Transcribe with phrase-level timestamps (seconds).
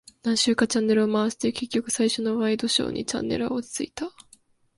[0.23, 4.09] 何周かチャンネルを回して、結局最初のワイドショーにチャンネルは落ち着いた。